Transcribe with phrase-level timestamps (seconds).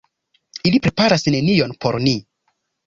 [0.69, 2.17] Ili preparas nenion por ni!